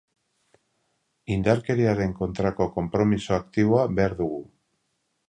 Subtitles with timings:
[1.35, 4.41] Indarkeriaren kontrako konpromiso aktiboa behar dugu.